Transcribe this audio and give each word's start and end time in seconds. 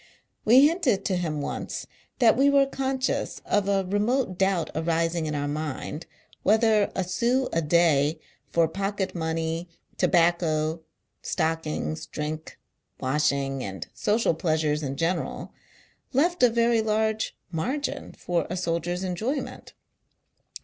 We 0.45 0.65
hinted 0.67 1.05
to 1.05 1.15
him 1.15 1.41
once, 1.41 1.85
that 2.17 2.35
we 2.35 2.49
were 2.49 2.65
conscious 2.65 3.39
of 3.45 3.69
a 3.69 3.85
remote 3.85 4.35
doubt 4.35 4.71
arising 4.73 5.27
in 5.27 5.35
our 5.35 5.47
mind, 5.47 6.07
whether 6.41 6.91
a 6.95 7.03
sou 7.03 7.49
a 7.53 7.61
day 7.61 8.19
for 8.49 8.67
pocket 8.67 9.13
money, 9.13 9.69
tobacco, 9.99 10.81
stockings, 11.21 12.07
drink, 12.07 12.57
washing, 12.99 13.63
and 13.63 13.85
social 13.93 14.33
pleasures 14.33 14.81
in 14.81 14.95
general, 14.95 15.53
left 16.13 16.41
a 16.41 16.49
very 16.49 16.81
large 16.81 17.37
margin, 17.51 18.13
for 18.13 18.47
a 18.49 18.57
soldier's 18.57 19.03
enjoyment. 19.03 19.73